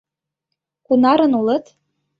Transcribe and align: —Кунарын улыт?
—Кунарын 0.85 1.31
улыт? 1.39 1.65